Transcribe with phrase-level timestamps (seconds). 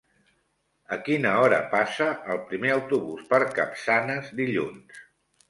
[0.95, 2.07] A quina hora passa
[2.37, 5.07] el primer autobús per Capçanes dilluns?